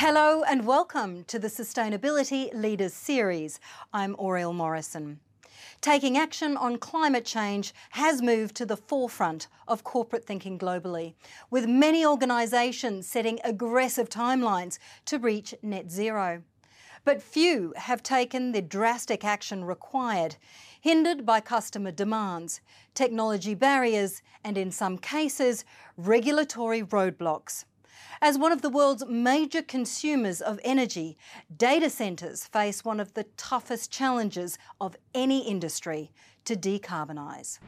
[0.00, 3.58] Hello and welcome to the Sustainability Leaders Series.
[3.94, 5.20] I'm Oriel Morrison.
[5.80, 11.14] Taking action on climate change has moved to the forefront of corporate thinking globally,
[11.50, 16.42] with many organisations setting aggressive timelines to reach net zero.
[17.06, 20.36] But few have taken the drastic action required,
[20.78, 22.60] hindered by customer demands,
[22.92, 25.64] technology barriers, and in some cases,
[25.96, 27.64] regulatory roadblocks.
[28.20, 31.16] As one of the world's major consumers of energy,
[31.54, 36.10] data centres face one of the toughest challenges of any industry
[36.44, 37.58] to decarbonise.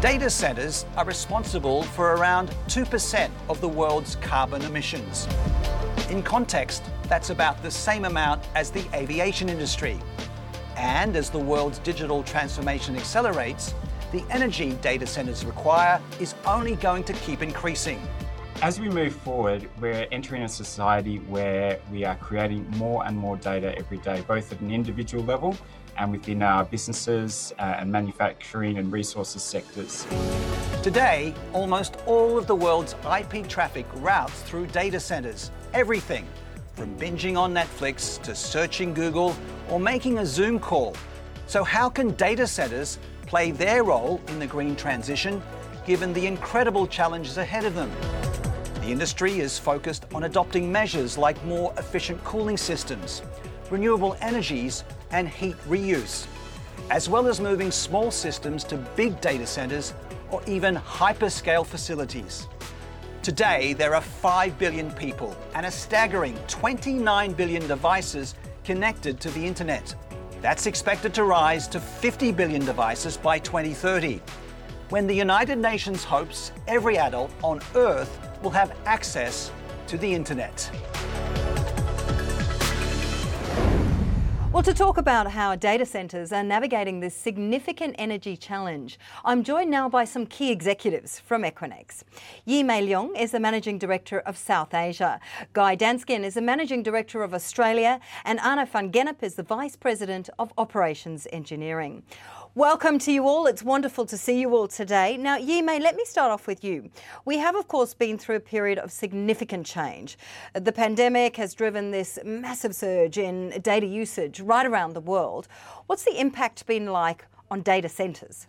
[0.00, 5.26] Data centres are responsible for around 2% of the world's carbon emissions.
[6.08, 9.98] In context, that's about the same amount as the aviation industry.
[10.78, 13.74] And as the world's digital transformation accelerates,
[14.12, 18.00] the energy data centres require is only going to keep increasing.
[18.62, 23.36] As we move forward, we're entering a society where we are creating more and more
[23.36, 25.56] data every day, both at an individual level
[25.96, 30.06] and within our businesses uh, and manufacturing and resources sectors.
[30.84, 35.50] Today, almost all of the world's IP traffic routes through data centres.
[35.74, 36.24] Everything
[36.74, 39.36] from binging on Netflix to searching Google
[39.70, 40.94] or making a Zoom call.
[41.46, 45.42] So, how can data centres play their role in the green transition
[45.86, 47.90] given the incredible challenges ahead of them?
[48.82, 53.22] The industry is focused on adopting measures like more efficient cooling systems,
[53.70, 56.26] renewable energies, and heat reuse,
[56.90, 59.94] as well as moving small systems to big data centres
[60.30, 62.46] or even hyperscale facilities.
[63.22, 68.34] Today, there are 5 billion people and a staggering 29 billion devices
[68.68, 69.94] connected to the internet.
[70.42, 74.20] That's expected to rise to 50 billion devices by 2030,
[74.90, 79.50] when the United Nations hopes every adult on Earth will have access
[79.86, 80.70] to the internet.
[84.58, 89.70] Well, to talk about how data centres are navigating this significant energy challenge, I'm joined
[89.70, 92.02] now by some key executives from Equinix.
[92.44, 95.20] Yi Mei Leong is the Managing Director of South Asia,
[95.52, 99.76] Guy Danskin is the Managing Director of Australia, and Anna van Gennep is the Vice
[99.76, 102.02] President of Operations Engineering.
[102.54, 103.46] Welcome to you all.
[103.46, 105.18] It's wonderful to see you all today.
[105.18, 106.90] Now, Yi Mei, let me start off with you.
[107.26, 110.16] We have, of course, been through a period of significant change.
[110.54, 115.46] The pandemic has driven this massive surge in data usage right around the world.
[115.86, 118.46] What's the impact been like on data centres?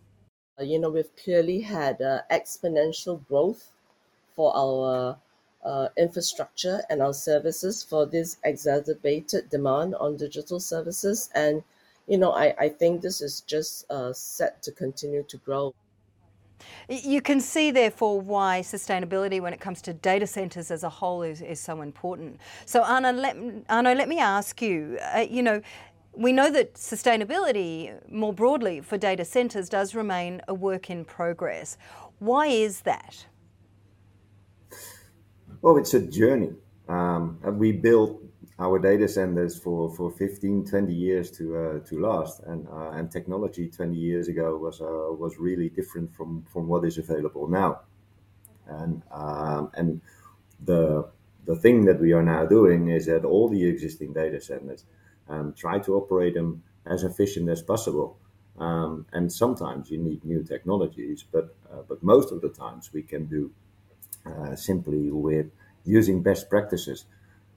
[0.58, 3.72] Uh, you know, we've clearly had uh, exponential growth
[4.34, 5.18] for our
[5.64, 11.64] uh, infrastructure and our services for this exacerbated demand on digital services and
[12.10, 15.74] you know, I, I think this is just uh, set to continue to grow.
[16.90, 21.22] You can see, therefore, why sustainability when it comes to data centres as a whole
[21.22, 22.40] is, is so important.
[22.66, 23.38] So, Anna, let,
[23.70, 25.62] Arno, let me ask you, uh, you know,
[26.14, 31.78] we know that sustainability more broadly for data centres does remain a work in progress.
[32.18, 33.28] Why is that?
[35.62, 36.54] Well, it's a journey.
[36.90, 38.20] Um, we built
[38.60, 42.42] our data centers for, for 15, 20 years to uh, to last.
[42.42, 46.86] And uh, and technology 20 years ago was uh, was really different from, from what
[46.86, 47.82] is available now.
[48.68, 50.02] And um, and
[50.64, 51.10] the
[51.46, 54.86] the thing that we are now doing is that all the existing data centers
[55.30, 58.18] um, try to operate them as efficient as possible.
[58.58, 63.04] Um, and sometimes you need new technologies, but uh, but most of the times we
[63.04, 63.52] can do
[64.26, 65.48] uh, simply with
[65.86, 67.06] using best practices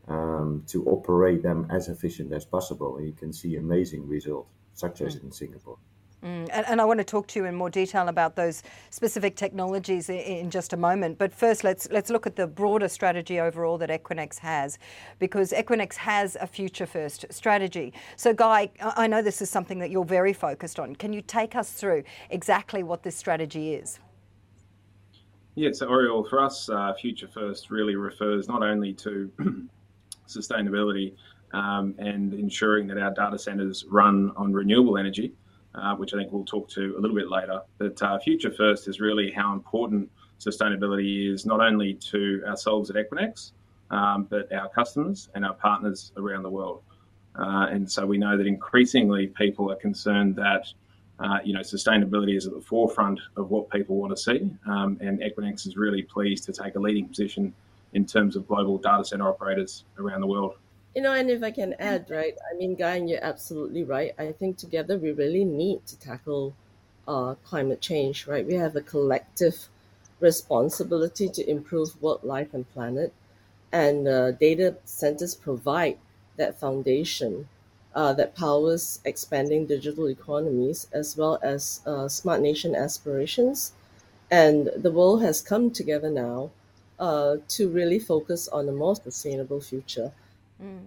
[0.09, 2.97] um, to operate them as efficient as possible.
[2.97, 5.25] And you can see amazing results, such as mm.
[5.25, 5.79] in Singapore.
[6.23, 9.35] Mm, and, and, I want to talk to you in more detail about those specific
[9.35, 11.19] technologies in, in, just a moment.
[11.19, 14.79] But first, let's let's look at the broader strategy overall that Equinix has,
[15.19, 17.93] because Equinix has a future first strategy.
[18.15, 20.95] So, Guy, I know this is something that you're very focused on.
[20.95, 23.99] Can you take us through exactly what this strategy is?
[25.57, 29.31] Yeah, so Oriel, for us, uh, Future First really refers not only to
[30.29, 31.15] sustainability
[31.53, 35.33] um, and ensuring that our data centers run on renewable energy,
[35.75, 37.61] uh, which I think we'll talk to a little bit later.
[37.79, 40.11] But uh, Future First is really how important
[40.41, 43.53] sustainability is not only to ourselves at Equinix,
[43.91, 46.83] um, but our customers and our partners around the world.
[47.39, 50.67] Uh, and so we know that increasingly people are concerned that
[51.19, 54.99] uh, you know sustainability is at the forefront of what people want to see, um,
[55.01, 57.55] and Equinix is really pleased to take a leading position
[57.93, 60.55] in terms of global data center operators around the world.
[60.95, 64.15] You know, and if I can add, right, I mean, Guy, you're absolutely right.
[64.19, 66.55] I think together we really need to tackle
[67.09, 68.47] uh, climate change, right?
[68.47, 69.69] We have a collective
[70.21, 73.13] responsibility to improve work life and planet,
[73.73, 75.99] and uh, data centers provide
[76.37, 77.49] that foundation
[77.95, 83.73] uh, that powers expanding digital economies as well as uh, smart nation aspirations.
[84.31, 86.51] And the world has come together now
[86.99, 90.13] uh, to really focus on a more sustainable future.
[90.63, 90.87] Mm.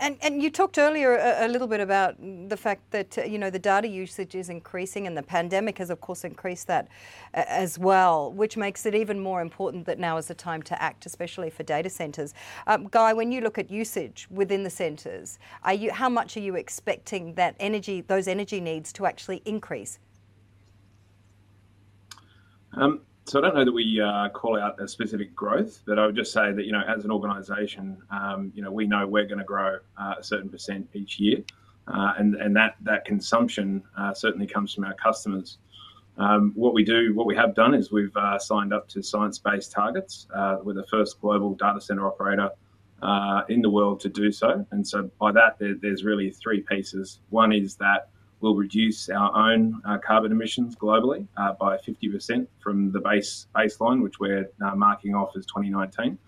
[0.00, 2.16] And, and you talked earlier a, a, little bit about
[2.48, 5.90] the fact that uh, you know the data usage is increasing, and the pandemic has
[5.90, 6.88] of course increased that
[7.34, 10.82] uh, as well, which makes it even more important that now is the time to
[10.82, 12.32] act, especially for data centres.
[12.66, 16.40] Um, Guy, when you look at usage within the centres, are you how much are
[16.40, 19.98] you expecting that energy, those energy needs, to actually increase?
[22.74, 23.02] Um,
[23.32, 26.14] so I don't know that we uh, call out a specific growth, but I would
[26.14, 29.38] just say that you know, as an organisation, um, you know, we know we're going
[29.38, 31.38] to grow uh, a certain percent each year,
[31.88, 35.56] uh, and and that that consumption uh, certainly comes from our customers.
[36.18, 39.72] Um, what we do, what we have done, is we've uh, signed up to science-based
[39.72, 40.26] targets.
[40.34, 42.50] Uh, we're the first global data center operator
[43.48, 47.20] in the world to do so, and so by that, there, there's really three pieces.
[47.30, 48.10] One is that
[48.42, 54.02] will reduce our own uh, carbon emissions globally uh, by 50% from the base baseline,
[54.02, 56.18] which we're uh, marking off as 2019.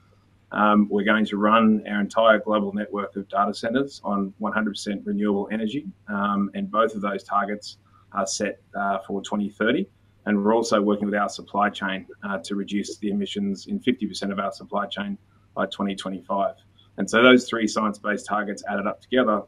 [0.53, 5.49] Um, we're going to run our entire global network of data centers on 100% renewable
[5.51, 7.79] energy, um, and both of those targets
[8.13, 9.87] are set uh, for 2030.
[10.27, 14.31] And we're also working with our supply chain uh, to reduce the emissions in 50%
[14.31, 15.19] of our supply chain
[15.55, 16.55] by 2025.
[16.97, 19.43] And so those three science based targets added up together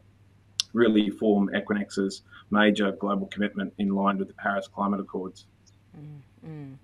[0.77, 5.47] really form Equinix's major global commitment in line with the Paris Climate Accords.
[5.99, 6.75] Mm-hmm.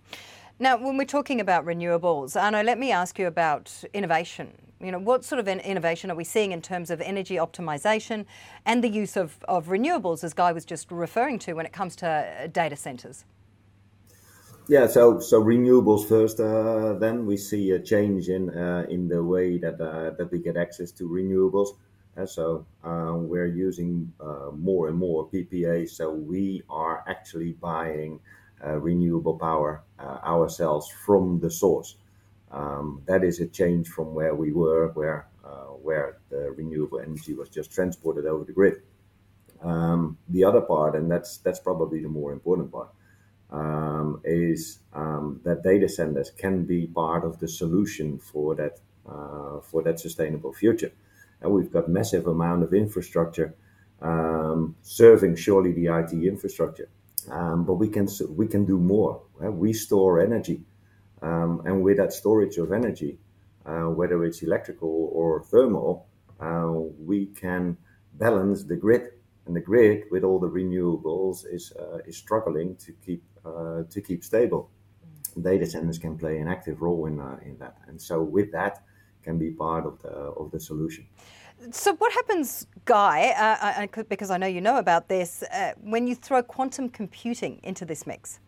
[0.59, 4.49] Now, when we're talking about renewables, Arno, let me ask you about innovation.
[4.81, 8.25] You know, what sort of innovation are we seeing in terms of energy optimization
[8.65, 11.95] and the use of, of renewables, as Guy was just referring to, when it comes
[11.97, 13.25] to uh, data centers?
[14.69, 16.39] Yeah, so so renewables first.
[16.41, 20.39] Uh, then we see a change in uh, in the way that uh, that we
[20.39, 21.71] get access to renewables.
[22.17, 25.89] And so um, we're using uh, more and more PPA.
[25.89, 28.21] So we are actually buying
[28.65, 31.97] uh, renewable power uh, ourselves from the source.
[32.51, 37.35] Um, that is a change from where we were, where uh, where the renewable energy
[37.35, 38.83] was just transported over the grid.
[39.63, 42.91] Um, the other part, and that's that's probably the more important part,
[43.51, 48.79] um, is um, that data centers can be part of the solution for that
[49.09, 50.93] uh, for that sustainable future
[51.43, 53.55] and we've got massive amount of infrastructure
[54.03, 56.89] um, serving surely the IT infrastructure.
[57.31, 59.23] Um, but we can we can do more.
[59.37, 59.53] Right?
[59.53, 60.63] We store energy,
[61.23, 63.19] um, and with that storage of energy,
[63.65, 66.07] uh, whether it's electrical or thermal,
[66.41, 67.77] uh, we can
[68.15, 69.13] balance the grid.
[69.47, 74.01] And the grid, with all the renewables, is uh, is struggling to keep uh, to
[74.01, 74.71] keep stable.
[75.41, 78.83] Data centers can play an active role in uh, in that, and so with that,
[79.23, 81.07] can be part of the of the solution.
[81.71, 83.29] So, what happens, Guy?
[83.39, 87.61] Uh, I, because I know you know about this, uh, when you throw quantum computing
[87.63, 88.41] into this mix.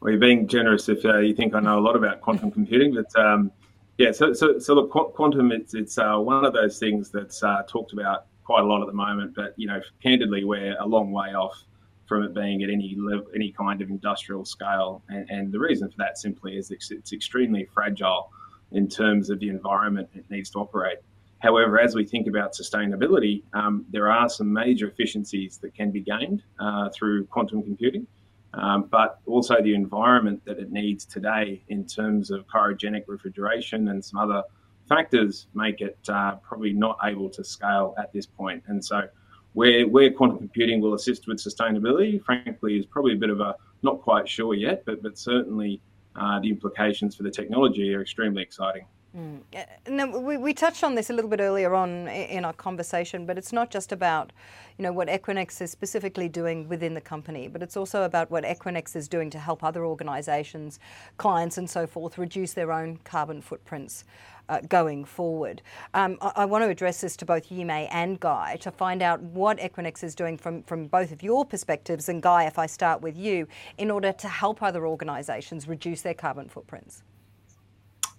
[0.00, 2.94] Well, you're being generous if uh, you think I know a lot about quantum computing,
[2.94, 3.50] but um,
[3.98, 4.12] yeah.
[4.12, 7.92] So, so, so look, quantum it's it's uh, one of those things that's uh, talked
[7.92, 11.34] about quite a lot at the moment, but you know, candidly, we're a long way
[11.34, 11.64] off
[12.06, 15.88] from it being at any level, any kind of industrial scale, and, and the reason
[15.88, 18.30] for that simply is it's, it's extremely fragile
[18.72, 20.98] in terms of the environment it needs to operate.
[21.40, 26.00] However, as we think about sustainability, um, there are some major efficiencies that can be
[26.00, 28.06] gained uh, through quantum computing,
[28.52, 34.04] um, but also the environment that it needs today in terms of cryogenic refrigeration and
[34.04, 34.42] some other
[34.88, 38.62] factors make it uh, probably not able to scale at this point.
[38.66, 39.08] And so,
[39.54, 43.56] where, where quantum computing will assist with sustainability, frankly, is probably a bit of a
[43.82, 45.80] not quite sure yet, but, but certainly
[46.16, 48.86] uh, the implications for the technology are extremely exciting.
[49.16, 49.40] Mm.
[49.88, 53.36] Now, we, we touched on this a little bit earlier on in our conversation, but
[53.36, 54.32] it's not just about,
[54.78, 58.44] you know, what Equinix is specifically doing within the company, but it's also about what
[58.44, 60.78] Equinix is doing to help other organisations,
[61.16, 64.04] clients, and so forth reduce their own carbon footprints.
[64.48, 65.62] Uh, going forward.
[65.94, 69.22] Um, I, I, want to address this to both Yimei and Guy to find out
[69.22, 72.08] what Equinix is doing from, from both of your perspectives.
[72.08, 73.46] And Guy, if I start with you,
[73.78, 77.04] in order to help other organisations reduce their carbon footprints.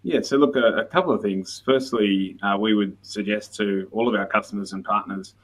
[0.04, 1.62] Yeah, so look, a, a couple of things.
[1.64, 5.36] Firstly, uh, we would suggest to all of our customers and partners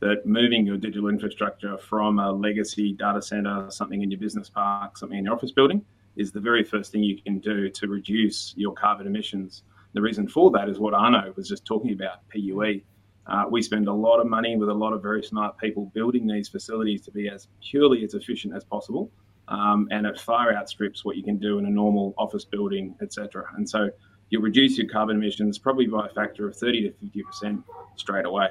[0.00, 4.96] that moving your digital infrastructure from a legacy data center, something in your business park,
[4.96, 5.84] something in your office building,
[6.16, 9.64] is the very first thing you can do to reduce your carbon emissions.
[9.92, 12.80] The reason for that is what Arno was just talking about, PUE.
[13.26, 16.26] Uh, we spend a lot of money with a lot of very smart people building
[16.26, 19.10] these facilities to be as purely as efficient as possible.
[19.48, 23.46] Um, and it far outstrips what you can do in a normal office building, etc.
[23.56, 23.90] And so
[24.30, 27.62] you'll reduce your carbon emissions probably by a factor of 30 to 50%
[27.96, 28.48] straight away.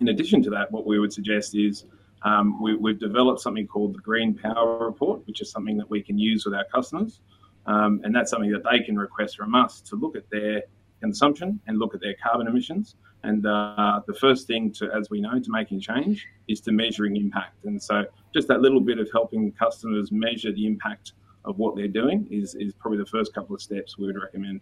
[0.00, 1.84] In addition to that, what we would suggest is
[2.22, 6.02] um, we, have developed something called the Green Power Report, which is something that we
[6.02, 7.20] can use with our customers.
[7.66, 10.62] Um, and that's something that they can request from us to look at their
[11.00, 12.96] consumption and look at their carbon emissions.
[13.24, 17.16] And uh, the first thing to, as we know, to making change is to measuring
[17.16, 17.64] impact.
[17.64, 18.04] And so
[18.34, 21.12] just that little bit of helping customers measure the impact
[21.44, 24.60] of what they're doing is, is probably the first couple of steps we would recommend.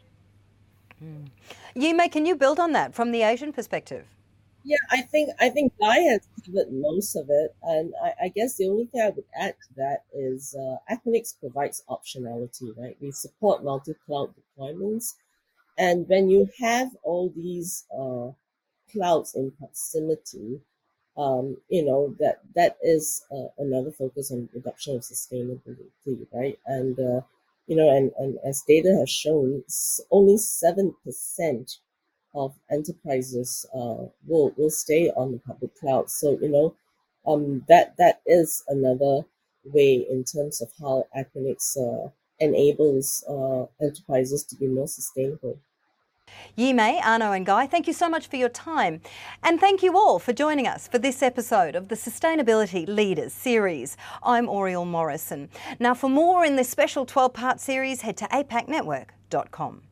[1.02, 1.28] Mm.
[1.76, 4.06] Yimei, can you build on that from the Asian perspective?
[4.62, 8.56] Yeah, I think I think Guy has covered most of it, and I, I guess
[8.56, 12.96] the only thing I would add to that is uh, Equinix provides optionality, right?
[13.00, 15.14] We support multi-cloud deployments,
[15.78, 18.32] and when you have all these uh,
[18.92, 20.60] clouds in proximity,
[21.20, 26.58] um, you know that that is uh, another focus on reduction of sustainability, right?
[26.66, 27.20] And uh,
[27.66, 29.62] you know, and, and as data has shown,
[30.10, 31.76] only seven percent
[32.34, 36.10] of enterprises uh, will will stay on the public cloud.
[36.10, 36.74] So you know,
[37.26, 39.26] um, that that is another
[39.64, 42.08] way in terms of how Equinix uh,
[42.38, 45.58] enables uh, enterprises to be more sustainable.
[46.56, 49.00] Yimei, Arno and Guy, thank you so much for your time.
[49.42, 53.96] And thank you all for joining us for this episode of the Sustainability Leaders series.
[54.22, 55.48] I'm Oriel Morrison.
[55.78, 59.82] Now for more in this special 12-part series, head to apacnetwork.com.